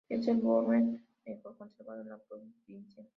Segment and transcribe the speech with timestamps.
[0.09, 3.05] Es el dolmen mejor conservado de la provincia.